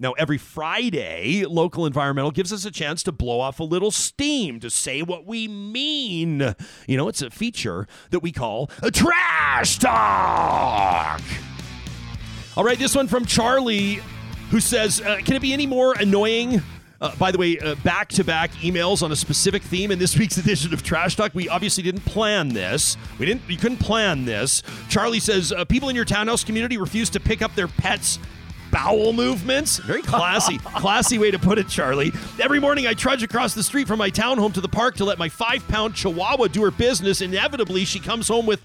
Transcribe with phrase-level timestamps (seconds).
[0.00, 4.60] Now, every Friday, Local Environmental gives us a chance to blow off a little steam,
[4.60, 6.54] to say what we mean.
[6.86, 11.20] You know, it's a feature that we call a trash talk.
[12.56, 14.00] All right, this one from Charlie,
[14.50, 16.62] who says, uh, Can it be any more annoying?
[17.00, 20.36] Uh, by the way, back to back emails on a specific theme in this week's
[20.36, 21.34] edition of Trash Talk.
[21.34, 22.96] We obviously didn't plan this.
[23.18, 23.42] We didn't.
[23.48, 24.62] You couldn't plan this.
[24.88, 28.20] Charlie says uh, people in your townhouse community refuse to pick up their pets
[28.70, 29.78] bowel movements.
[29.78, 32.12] Very classy, classy way to put it, Charlie.
[32.40, 35.18] Every morning I trudge across the street from my townhome to the park to let
[35.18, 37.20] my five pound chihuahua do her business.
[37.20, 38.62] Inevitably, she comes home with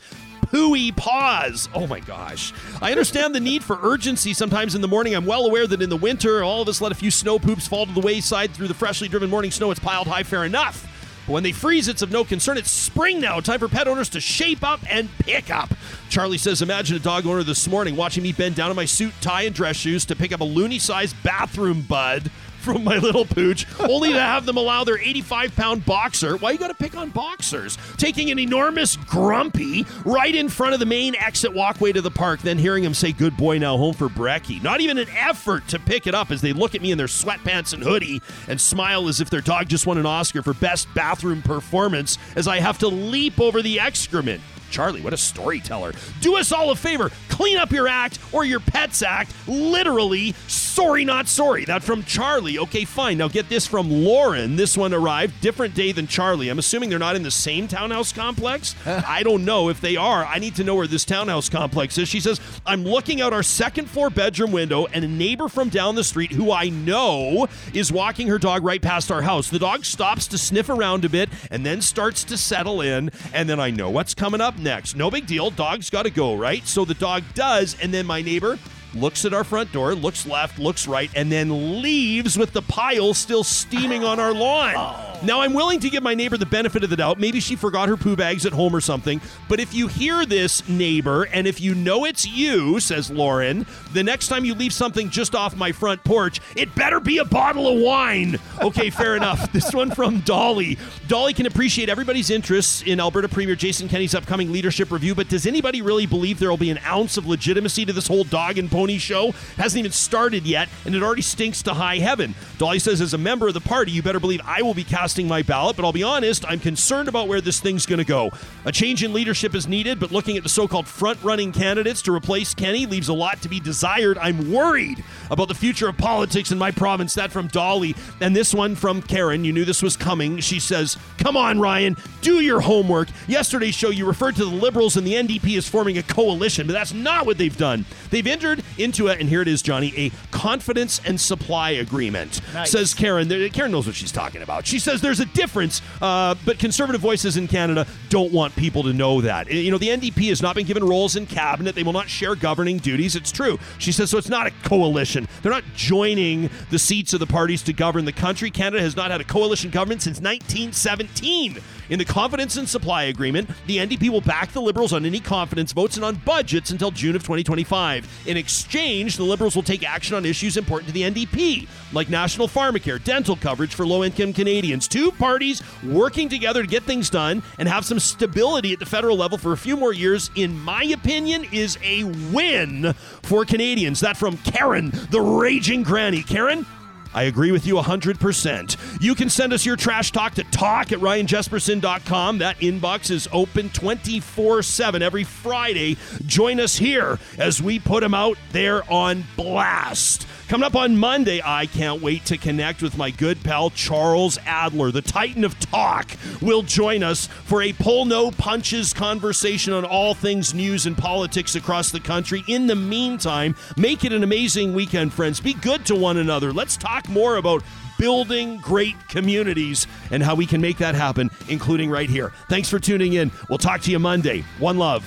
[0.54, 1.68] pooey paws.
[1.74, 2.54] Oh my gosh.
[2.82, 5.16] I understand the need for urgency sometimes in the morning.
[5.16, 7.68] I'm well aware that in the winter, all of us let a few snow poops
[7.68, 9.72] fall to the wayside through the freshly driven morning snow.
[9.72, 10.88] It's piled high, fair enough.
[11.26, 12.58] But when they freeze, it's of no concern.
[12.58, 13.40] It's spring now.
[13.40, 15.74] Time for pet owners to shape up and pick up.
[16.10, 19.14] Charlie says, Imagine a dog owner this morning watching me bend down in my suit,
[19.22, 22.30] tie, and dress shoes to pick up a loonie sized bathroom bud
[22.64, 26.38] from my little pooch, only to have them allow their 85 pound boxer.
[26.38, 27.78] Why you got to pick on boxers?
[27.98, 32.42] Taking an enormous grumpy right in front of the main exit walkway to the park,
[32.42, 34.62] then hearing him say, Good boy, now home for brekkie.
[34.64, 37.08] Not even an effort to pick it up as they look at me in their
[37.08, 40.88] sweatpants and hoodie and smile as if their dog just won an Oscar for best
[40.94, 44.42] bathroom performance as I have to leap over the excrement.
[44.74, 45.94] Charlie, what a storyteller.
[46.20, 47.12] Do us all a favor.
[47.30, 49.32] Clean up your act or your pet's act.
[49.48, 51.64] Literally, sorry, not sorry.
[51.66, 52.58] That from Charlie.
[52.58, 53.20] Okay, fine.
[53.20, 54.56] Now get this from Lauren.
[54.56, 55.40] This one arrived.
[55.42, 56.50] Different day than Charlie.
[56.50, 58.76] I'm assuming they're not in the same townhouse complex.
[58.88, 60.26] I don't know if they are.
[60.26, 62.10] I need to know where this townhouse complex is.
[62.10, 65.94] She says, I'm looking out our second floor bedroom window, and a neighbor from down
[65.94, 69.52] the street who I know is walking her dog right past our house.
[69.52, 73.12] The dog stops to sniff around a bit and then starts to settle in.
[73.34, 74.96] And then I know what's coming up next.
[74.96, 75.50] No big deal.
[75.50, 76.66] Dog's got to go, right?
[76.68, 77.78] So the dog does.
[77.82, 78.58] And then my neighbor
[78.94, 83.14] looks at our front door, looks left, looks right, and then leaves with the pile
[83.14, 84.74] still steaming on our lawn.
[84.76, 85.13] Oh.
[85.24, 87.18] Now, I'm willing to give my neighbor the benefit of the doubt.
[87.18, 89.22] Maybe she forgot her poo bags at home or something.
[89.48, 94.04] But if you hear this, neighbor, and if you know it's you, says Lauren, the
[94.04, 97.68] next time you leave something just off my front porch, it better be a bottle
[97.68, 98.38] of wine.
[98.62, 99.52] Okay, fair enough.
[99.54, 100.80] This one from Dolly.
[101.08, 105.46] Dolly can appreciate everybody's interests in Alberta Premier Jason Kenney's upcoming leadership review, but does
[105.46, 108.72] anybody really believe there will be an ounce of legitimacy to this whole dog and
[108.72, 109.32] pony show?
[109.58, 112.34] Hasn't even started yet, and it already stinks to high heaven.
[112.58, 115.13] Dolly says, as a member of the party, you better believe I will be casting
[115.14, 118.04] casting my ballot, but I'll be honest, I'm concerned about where this thing's going to
[118.04, 118.32] go.
[118.66, 122.02] A change in leadership is needed, but looking at the so called front running candidates
[122.04, 124.18] to replace Kenney leaves a lot to be desired.
[124.18, 127.14] I'm worried about the future of politics in my province.
[127.14, 127.96] That from Dolly.
[128.22, 129.46] And this one from Karen.
[129.46, 130.40] You knew this was coming.
[130.40, 133.10] She says, Come on, Ryan, do your homework.
[133.28, 136.74] Yesterday's show, you referred to the Liberals and the NDP as forming a coalition, but
[136.74, 137.86] that's not what they've done.
[138.10, 142.42] They've entered into a, and here it is, Johnny, a confidence and supply agreement.
[142.56, 142.72] Nice.
[142.72, 143.30] Says Karen.
[143.52, 144.66] Karen knows what she's talking about.
[144.66, 148.94] She says there's a difference, uh, but conservative voices in Canada don't want people to
[148.94, 149.52] know that.
[149.52, 151.76] You know, the NDP has not been given roles in cabinet.
[151.76, 153.16] They will not share governing duties.
[153.16, 153.60] It's true.
[153.78, 155.28] She says, so it's not a coalition.
[155.42, 158.50] They're not joining the seats of the parties to govern the country.
[158.50, 161.60] Canada has not had a coalition government since 1917.
[161.90, 165.74] In the confidence and supply agreement, the NDP will back the Liberals on any confidence
[165.74, 168.24] votes and on budgets until June of 2025.
[168.26, 172.48] In exchange, the Liberals will take action on issues important to the NDP, like national
[172.48, 174.83] pharmacare, dental coverage for low income Canadians.
[174.88, 179.18] Two parties working together to get things done and have some stability at the federal
[179.18, 182.94] level for a few more years, in my opinion, is a win
[183.24, 184.00] for Canadians.
[184.00, 186.24] That from Karen, the raging granny.
[186.24, 186.66] Karen,
[187.14, 189.02] I agree with you 100%.
[189.02, 192.40] You can send us your trash talk to talk at ryanjespersen.com.
[192.40, 195.98] That inbox is open 24 7 every Friday.
[196.26, 200.28] Join us here as we put them out there on blast.
[200.54, 204.92] Coming up on Monday, I can't wait to connect with my good pal Charles Adler,
[204.92, 206.12] the Titan of Talk,
[206.44, 211.56] will join us for a pull no punches conversation on all things news and politics
[211.56, 212.44] across the country.
[212.48, 215.40] In the meantime, make it an amazing weekend, friends.
[215.40, 216.54] Be good to one another.
[216.54, 217.64] Let's talk more about
[217.98, 222.32] building great communities and how we can make that happen, including right here.
[222.48, 223.32] Thanks for tuning in.
[223.50, 224.44] We'll talk to you Monday.
[224.60, 225.04] One love.